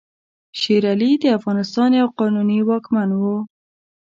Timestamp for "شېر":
0.59-0.83